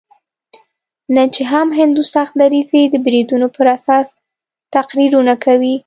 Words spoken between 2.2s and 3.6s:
دریځي د بریدونو